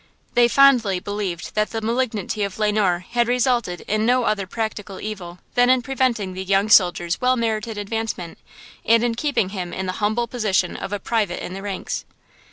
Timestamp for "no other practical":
4.03-4.99